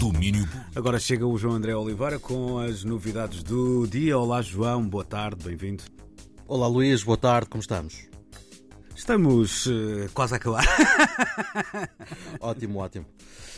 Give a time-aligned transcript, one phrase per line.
[0.00, 0.48] Domínio.
[0.74, 4.16] Agora chega o João André Oliveira com as novidades do dia.
[4.16, 5.84] Olá, João, boa tarde, bem-vindo.
[6.48, 8.08] Olá, Luís, boa tarde, como estamos?
[8.96, 10.64] Estamos uh, quase a acabar.
[12.40, 13.04] ótimo, ótimo.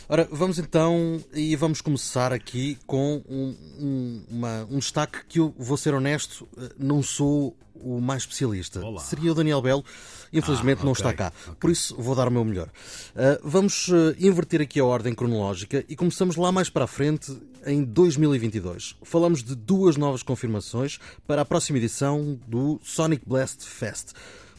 [0.09, 5.53] Ora, vamos então e vamos começar aqui com um, um, uma, um destaque que eu
[5.57, 8.79] vou ser honesto, eh, não sou o mais especialista.
[8.85, 9.01] Olá.
[9.01, 9.83] Seria o Daniel Belo,
[10.31, 11.31] infelizmente Ah, não está cá.
[11.47, 11.55] ok.
[11.59, 12.67] Por isso vou dar o meu melhor.
[12.67, 17.35] Uh, vamos uh, inverter aqui a ordem cronológica e começamos lá mais para a frente
[17.65, 18.95] em 2022.
[19.03, 24.11] Falamos de duas novas confirmações para a próxima edição do Sonic Blast Fest.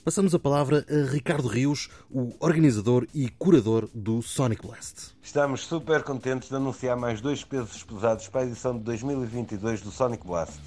[0.05, 5.17] Passamos a palavra a Ricardo Rios, o organizador e curador do Sonic Blast.
[5.23, 9.91] Estamos super contentes de anunciar mais dois pesos pesados para a edição de 2022 do
[9.91, 10.61] Sonic Blast.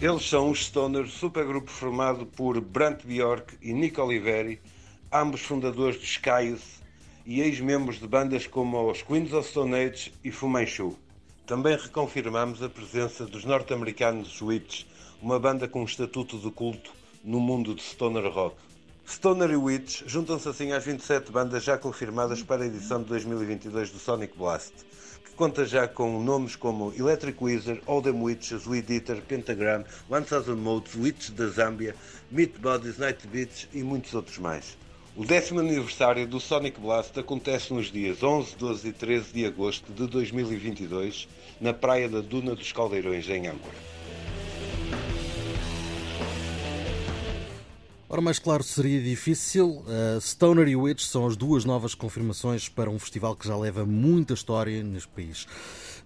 [0.00, 4.62] Eles são os Stoner, supergrupo formado por Brant Bjork e Nick Oliveri,
[5.12, 6.80] ambos fundadores de Skyus
[7.26, 10.96] e ex-membros de bandas como os Queens of Stone Age e Fu Manchu.
[11.48, 14.84] Também reconfirmamos a presença dos norte-americanos Witch,
[15.22, 16.92] uma banda com estatuto de culto
[17.24, 18.54] no mundo de stoner rock.
[19.06, 23.90] Stoner e Witch juntam-se assim às 27 bandas já confirmadas para a edição de 2022
[23.90, 24.74] do Sonic Blast,
[25.24, 30.94] que conta já com nomes como Electric Wizard, Them Witches, Weed Eater, Pentagram, 1000 Modes,
[30.96, 31.96] Witch da Zâmbia,
[32.30, 34.76] Meat Bodies, Night Beats e muitos outros mais.
[35.18, 39.92] O décimo aniversário do Sonic Blast acontece nos dias 11, 12 e 13 de agosto
[39.92, 41.26] de 2022,
[41.60, 43.74] na praia da Duna dos Caldeirões, em Âncora.
[48.08, 49.82] Ora, mais claro seria difícil.
[49.88, 53.84] Uh, Stoner e Witch são as duas novas confirmações para um festival que já leva
[53.84, 55.48] muita história neste país.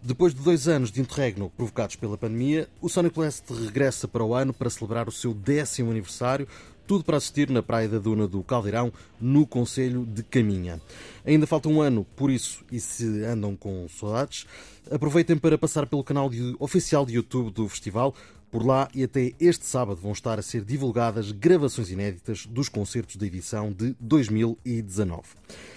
[0.02, 4.34] Depois de dois anos de interregno provocados pela pandemia, o Sonic Blast regressa para o
[4.34, 6.48] ano para celebrar o seu décimo aniversário,
[6.86, 10.80] tudo para assistir na Praia da Duna do Caldeirão, no Conselho de Caminha.
[11.24, 14.46] Ainda falta um ano, por isso, e se andam com saudades,
[14.90, 18.14] aproveitem para passar pelo canal oficial de YouTube do festival.
[18.52, 23.16] Por lá e até este sábado vão estar a ser divulgadas gravações inéditas dos concertos
[23.16, 25.22] da edição de 2019.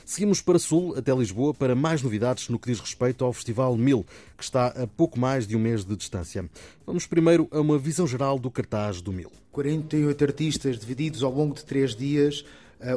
[0.04, 4.06] Seguimos para Sul, até Lisboa, para mais novidades no que diz respeito ao Festival Mil,
[4.38, 6.50] que está a pouco mais de um mês de distância.
[6.86, 9.32] Vamos primeiro a uma visão geral do cartaz do Mil.
[9.54, 12.44] 48 artistas divididos ao longo de três dias,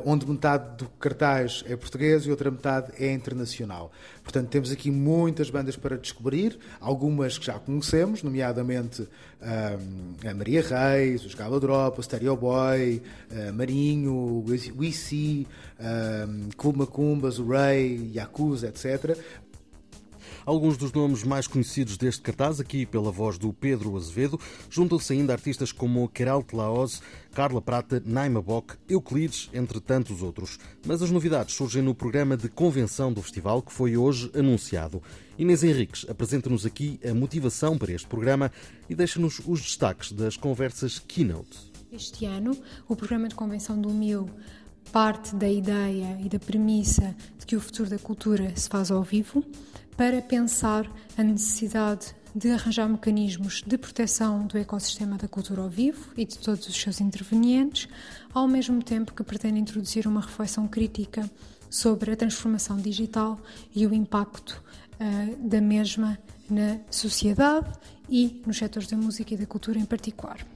[0.04, 3.90] onde metade do cartaz é português e outra metade é internacional.
[4.22, 9.08] Portanto, temos aqui muitas bandas para descobrir, algumas que já conhecemos, nomeadamente
[9.40, 13.00] ahm, a Maria Reis, os Gala Drop, o Stereo Boy,
[13.30, 15.46] eh, Marinho, o WC,
[15.80, 19.16] um, Macumbas, o Ray, Yakuza, etc.
[20.48, 25.34] Alguns dos nomes mais conhecidos deste cartaz, aqui pela voz do Pedro Azevedo, juntam-se ainda
[25.34, 27.02] artistas como Keralt Laoz,
[27.34, 30.58] Carla Prata, Naima Bock, Euclides, entre tantos outros.
[30.86, 35.02] Mas as novidades surgem no programa de convenção do festival que foi hoje anunciado.
[35.36, 38.50] Inês Henriques apresenta-nos aqui a motivação para este programa
[38.88, 41.70] e deixa-nos os destaques das conversas Keynote.
[41.92, 42.56] Este ano,
[42.88, 44.26] o programa de convenção do MIL
[44.90, 49.02] parte da ideia e da premissa de que o futuro da cultura se faz ao
[49.02, 49.44] vivo
[49.98, 56.12] para pensar a necessidade de arranjar mecanismos de proteção do ecossistema da cultura ao vivo
[56.16, 57.88] e de todos os seus intervenientes,
[58.32, 61.28] ao mesmo tempo que pretende introduzir uma reflexão crítica
[61.68, 63.40] sobre a transformação digital
[63.74, 64.62] e o impacto
[65.00, 66.16] ah, da mesma
[66.48, 67.68] na sociedade
[68.08, 70.46] e nos setores da música e da cultura em particular.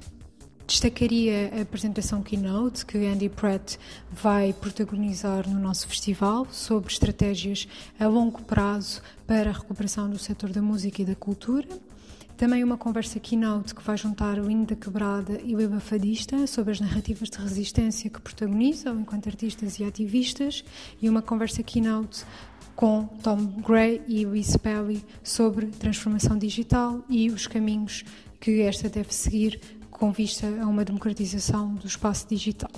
[0.72, 3.76] Destacaria a apresentação Keynote que Andy Pratt
[4.10, 7.68] vai protagonizar no nosso festival sobre estratégias
[8.00, 11.68] a longo prazo para a recuperação do setor da música e da cultura.
[12.38, 16.46] Também uma conversa Keynote que vai juntar o Hino da Quebrada e o Eba Fadista
[16.46, 20.64] sobre as narrativas de resistência que protagonizam enquanto artistas e ativistas.
[21.02, 22.24] E uma conversa Keynote
[22.74, 28.06] com Tom Gray e Luís Pelly sobre transformação digital e os caminhos
[28.40, 29.60] que esta deve seguir
[30.02, 32.72] com vista a uma democratização do espaço digital.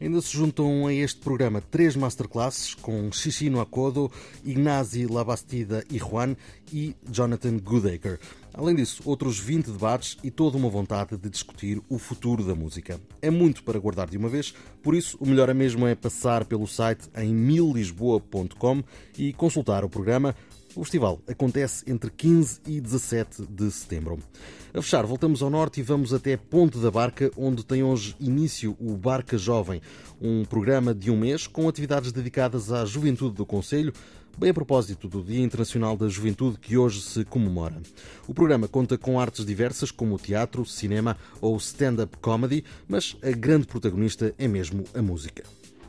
[0.00, 4.10] Ainda se juntam a este programa três masterclasses com Shishino Akodo,
[4.42, 6.34] Ignasi Labastida e Juan
[6.72, 8.18] e Jonathan Goodacre.
[8.54, 12.98] Além disso, outros 20 debates e toda uma vontade de discutir o futuro da música.
[13.20, 16.46] É muito para guardar de uma vez, por isso o melhor é mesmo é passar
[16.46, 18.82] pelo site em millisboa.com
[19.18, 20.34] e consultar o programa.
[20.76, 24.18] O festival acontece entre 15 e 17 de setembro.
[24.74, 28.76] A fechar, voltamos ao norte e vamos até Ponte da Barca, onde tem hoje início
[28.78, 29.80] o Barca Jovem,
[30.20, 33.90] um programa de um mês com atividades dedicadas à juventude do Conselho,
[34.36, 37.80] bem a propósito do Dia Internacional da Juventude que hoje se comemora.
[38.28, 43.66] O programa conta com artes diversas como teatro, cinema ou stand-up comedy, mas a grande
[43.66, 45.42] protagonista é mesmo a música.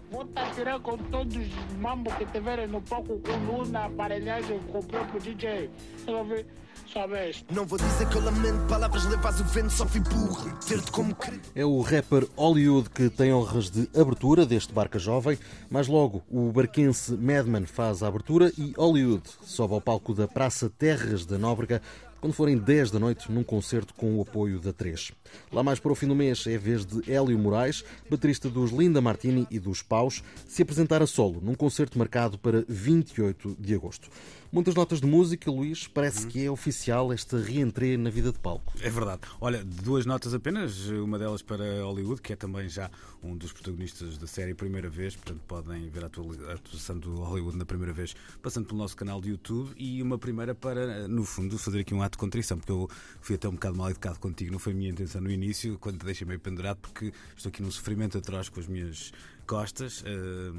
[0.09, 4.79] Vou estar tirar com todos os mambos que tiverem no palco com Luna, aparelhagem, com
[4.79, 5.69] o próprio DJ.
[6.05, 6.45] Sabe?
[6.93, 7.43] Sabes?
[7.51, 10.57] Não vou dizer que eu lamento, palavras levadas o vento, só fui burro.
[10.65, 11.49] Ter-te como querido.
[11.53, 15.37] É o rapper Hollywood que tem honras de abertura deste Barca Jovem.
[15.69, 20.69] Mais logo, o barquense Madman faz a abertura e Hollywood sobe ao palco da Praça
[20.69, 21.81] Terras da Nóbrega
[22.27, 25.13] quando forem 10 da noite num concerto com o apoio da 3.
[25.49, 28.69] Lá mais para o fim do mês é a vez de Hélio Moraes, baterista dos
[28.71, 33.73] Linda Martini e dos Paus, se apresentar a solo num concerto marcado para 28 de
[33.73, 34.09] agosto.
[34.49, 38.73] Muitas notas de música, Luís, parece que é oficial esta reentrée na vida de palco.
[38.81, 39.21] É verdade.
[39.41, 42.89] Olha, duas notas apenas, uma delas para Hollywood, que é também já
[43.21, 47.65] um dos protagonistas da série Primeira Vez, portanto podem ver a atuação do Hollywood na
[47.65, 51.81] primeira vez passando pelo nosso canal de YouTube, e uma primeira para, no fundo, fazer
[51.81, 52.89] aqui um ato de contrição, porque eu
[53.19, 55.99] fui até um bocado mal educado contigo, não foi a minha intenção no início, quando
[55.99, 59.11] te deixei meio pendurado, porque estou aqui num sofrimento atrás com as minhas
[59.47, 60.01] costas.
[60.01, 60.53] Uh,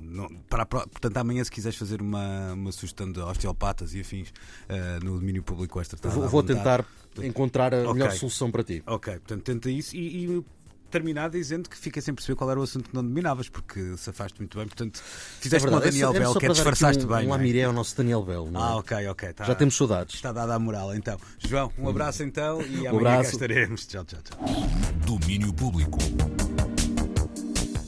[0.00, 5.04] não, para, portanto, amanhã, se quiseres fazer uma, uma sugestão de osteopatas e afins uh,
[5.04, 6.18] no domínio público esta tarde.
[6.18, 6.84] Vou, vou tentar
[7.22, 7.92] encontrar a okay.
[7.92, 8.82] melhor solução para ti.
[8.86, 10.44] Ok, portanto, tenta isso e, e
[10.90, 14.38] terminar dizendo que fica sem perceber qual era o assunto que não dominavas, porque safaste
[14.40, 14.66] muito bem.
[14.66, 15.00] Portanto,
[15.40, 17.26] fizeste é como o Daniel Bell, que é disfarçaste um, bem.
[17.26, 18.50] Um lamiré ao nosso Daniel Bell.
[18.54, 19.32] Ah, ok, ok.
[19.32, 20.14] Tá, Já temos saudades.
[20.14, 21.18] Está dada a moral, então.
[21.38, 23.86] João, um abraço então e um amanhã cá estaremos.
[23.86, 24.38] Tchau, tchau, tchau.
[25.04, 25.98] Domínio Público.